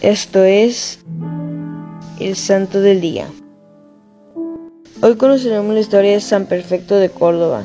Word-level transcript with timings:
Esto 0.00 0.44
es 0.44 1.00
el 2.20 2.36
Santo 2.36 2.80
del 2.80 3.00
Día. 3.00 3.26
Hoy 5.02 5.16
conoceremos 5.16 5.74
la 5.74 5.80
historia 5.80 6.12
de 6.12 6.20
San 6.20 6.46
Perfecto 6.46 6.94
de 6.94 7.10
Córdoba. 7.10 7.64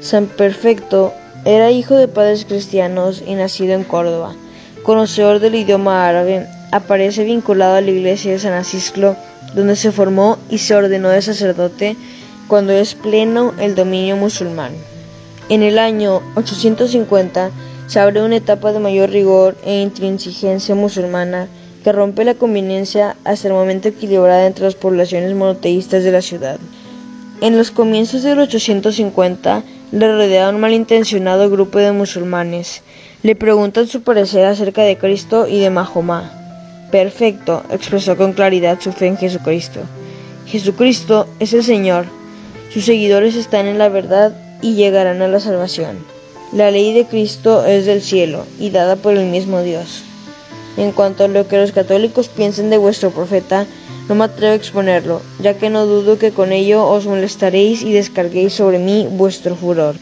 San 0.00 0.26
Perfecto 0.26 1.12
era 1.44 1.70
hijo 1.70 1.94
de 1.94 2.08
padres 2.08 2.44
cristianos 2.44 3.22
y 3.24 3.36
nacido 3.36 3.74
en 3.74 3.84
Córdoba. 3.84 4.34
Conocedor 4.82 5.38
del 5.38 5.54
idioma 5.54 6.08
árabe, 6.08 6.44
aparece 6.72 7.22
vinculado 7.22 7.76
a 7.76 7.80
la 7.80 7.90
iglesia 7.92 8.32
de 8.32 8.40
San 8.40 8.54
Acisclo, 8.54 9.14
donde 9.54 9.76
se 9.76 9.92
formó 9.92 10.38
y 10.48 10.58
se 10.58 10.74
ordenó 10.74 11.10
de 11.10 11.22
sacerdote 11.22 11.96
cuando 12.48 12.72
es 12.72 12.96
pleno 12.96 13.54
el 13.60 13.76
dominio 13.76 14.16
musulmán. 14.16 14.72
En 15.48 15.62
el 15.62 15.78
año 15.78 16.20
850 16.34 17.52
se 17.86 18.00
abre 18.00 18.24
una 18.24 18.36
etapa 18.36 18.72
de 18.72 18.80
mayor 18.80 19.10
rigor 19.10 19.56
e 19.64 19.82
intransigencia 19.82 20.74
musulmana 20.74 21.46
que 21.82 21.92
rompe 21.92 22.24
la 22.24 22.34
conveniencia 22.34 23.16
hasta 23.24 23.48
el 23.48 23.54
momento 23.54 23.88
equilibrada 23.88 24.46
entre 24.46 24.64
las 24.64 24.74
poblaciones 24.74 25.34
monoteístas 25.34 26.04
de 26.04 26.12
la 26.12 26.22
ciudad. 26.22 26.58
En 27.40 27.56
los 27.56 27.70
comienzos 27.70 28.22
del 28.22 28.38
850 28.38 29.62
le 29.92 30.12
rodea 30.12 30.50
un 30.50 30.60
malintencionado 30.60 31.48
grupo 31.48 31.78
de 31.78 31.92
musulmanes. 31.92 32.82
Le 33.22 33.34
preguntan 33.34 33.86
su 33.86 34.02
parecer 34.02 34.44
acerca 34.44 34.82
de 34.82 34.98
Cristo 34.98 35.46
y 35.46 35.58
de 35.58 35.70
Mahoma. 35.70 36.30
Perfecto, 36.90 37.62
expresó 37.70 38.16
con 38.16 38.34
claridad 38.34 38.78
su 38.80 38.92
fe 38.92 39.06
en 39.06 39.16
Jesucristo. 39.16 39.80
Jesucristo 40.46 41.28
es 41.38 41.52
el 41.54 41.64
Señor. 41.64 42.04
Sus 42.72 42.84
seguidores 42.84 43.36
están 43.36 43.66
en 43.66 43.78
la 43.78 43.88
verdad 43.88 44.32
y 44.60 44.74
llegarán 44.74 45.22
a 45.22 45.28
la 45.28 45.40
salvación. 45.40 45.98
La 46.52 46.70
ley 46.70 46.92
de 46.92 47.06
Cristo 47.06 47.64
es 47.64 47.86
del 47.86 48.02
cielo 48.02 48.44
y 48.58 48.70
dada 48.70 48.96
por 48.96 49.16
el 49.16 49.26
mismo 49.26 49.62
Dios. 49.62 50.02
En 50.80 50.92
cuanto 50.92 51.24
a 51.24 51.28
lo 51.28 51.46
que 51.46 51.58
los 51.58 51.72
católicos 51.72 52.28
piensen 52.28 52.70
de 52.70 52.78
vuestro 52.78 53.10
profeta, 53.10 53.66
no 54.08 54.14
me 54.14 54.24
atrevo 54.24 54.54
a 54.54 54.56
exponerlo, 54.56 55.20
ya 55.38 55.52
que 55.52 55.68
no 55.68 55.84
dudo 55.84 56.18
que 56.18 56.30
con 56.30 56.52
ello 56.52 56.88
os 56.88 57.04
molestaréis 57.04 57.82
y 57.82 57.92
descarguéis 57.92 58.54
sobre 58.54 58.78
mí 58.78 59.06
vuestro 59.10 59.54
furor. 59.56 59.96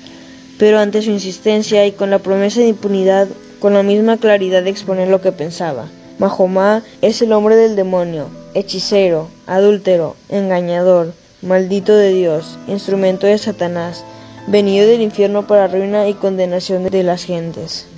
Pero 0.56 0.78
ante 0.78 1.02
su 1.02 1.11
insistencia 1.11 1.84
y 1.84 1.91
con 1.91 2.11
la 2.11 2.20
promesa 2.20 2.61
de 2.61 2.69
impunidad, 2.69 3.27
con 3.58 3.75
la 3.75 3.83
misma 3.83 4.19
claridad 4.19 4.62
de 4.62 4.70
exponer 4.70 5.08
lo 5.08 5.20
que 5.20 5.33
pensaba. 5.33 5.89
Mahoma 6.20 6.84
es 7.02 7.22
el 7.22 7.33
hombre 7.33 7.56
del 7.56 7.74
demonio, 7.74 8.28
hechicero, 8.55 9.27
adúltero, 9.48 10.14
engañador, 10.28 11.12
maldito 11.42 11.92
de 11.97 12.12
Dios, 12.12 12.56
instrumento 12.69 13.27
de 13.27 13.39
Satanás, 13.39 14.05
venido 14.47 14.86
del 14.86 15.02
infierno 15.02 15.45
para 15.48 15.67
ruina 15.67 16.06
y 16.06 16.14
condenación 16.14 16.84
de 16.84 17.02
las 17.02 17.24
gentes. 17.24 17.89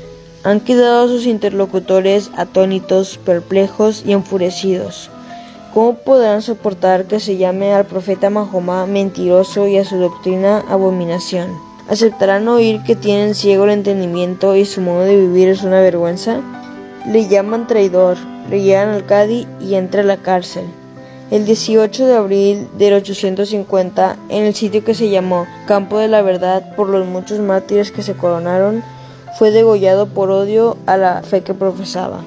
Han 0.42 0.60
quedado 0.60 1.06
sus 1.06 1.27
interlocutores 1.27 2.30
atónitos, 2.34 3.19
perplejos 3.19 4.02
y 4.06 4.12
enfurecidos. 4.12 5.10
¿Cómo 5.74 5.94
podrán 5.94 6.41
soportar 6.41 7.05
que 7.05 7.20
se 7.20 7.36
llame 7.36 7.74
al 7.74 7.84
profeta 7.84 8.30
Mahoma 8.30 8.86
mentiroso 8.86 9.69
y 9.69 9.77
a 9.77 9.84
su 9.84 9.98
doctrina 9.98 10.64
abominación? 10.70 11.50
¿Aceptarán 11.91 12.48
oír 12.48 12.82
que 12.84 12.97
tienen 12.97 13.34
ciego 13.34 13.64
el 13.64 13.70
entendimiento 13.70 14.56
y 14.56 14.64
su 14.64 14.80
modo 14.80 15.00
de 15.00 15.16
vivir 15.16 15.48
es 15.48 15.62
una 15.62 15.80
vergüenza? 15.80 16.41
Le 17.06 17.28
llaman 17.28 17.66
traidor, 17.66 18.16
le 18.48 18.62
llevan 18.62 18.88
al 18.88 19.04
Cadi 19.04 19.47
y 19.60 19.75
entra 19.75 20.00
a 20.00 20.04
la 20.04 20.16
cárcel. 20.16 20.64
El 21.30 21.44
18 21.44 22.06
de 22.06 22.14
abril 22.14 22.69
del 22.78 22.94
850, 22.94 24.16
en 24.30 24.44
el 24.44 24.54
sitio 24.54 24.82
que 24.84 24.94
se 24.94 25.10
llamó 25.10 25.47
Campo 25.66 25.98
de 25.98 26.08
la 26.08 26.22
Verdad 26.22 26.75
por 26.77 26.88
los 26.88 27.06
muchos 27.06 27.41
mártires 27.41 27.92
que 27.92 28.02
se 28.02 28.14
coronaron, 28.14 28.82
fue 29.38 29.50
degollado 29.50 30.06
por 30.06 30.30
odio 30.30 30.76
a 30.86 30.96
la 30.96 31.22
fe 31.22 31.42
que 31.42 31.54
profesaba. 31.54 32.20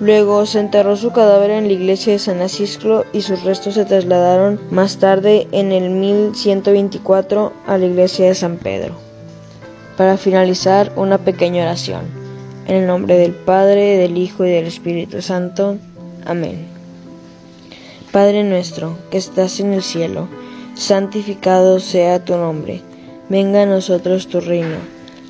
Luego 0.00 0.46
se 0.46 0.60
enterró 0.60 0.96
su 0.96 1.12
cadáver 1.12 1.50
en 1.50 1.66
la 1.66 1.74
iglesia 1.74 2.14
de 2.14 2.18
San 2.18 2.40
Acisclo 2.40 3.04
y 3.12 3.20
sus 3.20 3.44
restos 3.44 3.74
se 3.74 3.84
trasladaron 3.84 4.58
más 4.70 4.96
tarde 4.96 5.46
en 5.52 5.72
el 5.72 5.90
1124 5.90 7.52
a 7.66 7.76
la 7.76 7.84
iglesia 7.84 8.26
de 8.26 8.34
San 8.34 8.56
Pedro. 8.56 8.94
Para 9.98 10.16
finalizar, 10.16 10.90
una 10.96 11.18
pequeña 11.18 11.64
oración. 11.64 12.04
En 12.66 12.76
el 12.76 12.86
nombre 12.86 13.18
del 13.18 13.32
Padre, 13.32 13.98
del 13.98 14.16
Hijo 14.16 14.46
y 14.46 14.50
del 14.50 14.66
Espíritu 14.66 15.20
Santo. 15.20 15.76
Amén. 16.24 16.66
Padre 18.10 18.42
nuestro, 18.42 18.96
que 19.10 19.18
estás 19.18 19.60
en 19.60 19.74
el 19.74 19.82
cielo, 19.82 20.28
santificado 20.74 21.78
sea 21.78 22.24
tu 22.24 22.36
nombre. 22.36 22.80
Venga 23.28 23.62
a 23.62 23.66
nosotros 23.66 24.28
tu 24.28 24.40
reino 24.40 24.99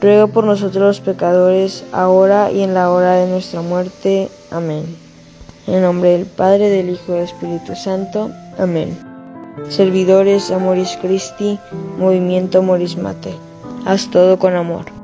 ruega 0.00 0.26
por 0.26 0.44
nosotros 0.44 0.82
los 0.82 1.00
pecadores, 1.00 1.84
ahora 1.92 2.50
y 2.50 2.62
en 2.62 2.74
la 2.74 2.90
hora 2.90 3.14
de 3.14 3.26
nuestra 3.28 3.62
muerte. 3.62 4.28
Amén. 4.50 4.84
En 5.66 5.82
nombre 5.82 6.10
del 6.10 6.26
Padre, 6.26 6.70
del 6.70 6.90
Hijo 6.90 7.12
y 7.12 7.14
del 7.14 7.24
Espíritu 7.24 7.74
Santo. 7.74 8.30
Amén. 8.58 8.98
Servidores 9.68 10.50
Amoris 10.50 10.96
Christi, 11.02 11.58
Movimiento 11.98 12.58
Amoris 12.58 12.96
Mate. 12.96 13.34
Haz 13.84 14.10
todo 14.10 14.38
con 14.38 14.54
amor. 14.54 14.97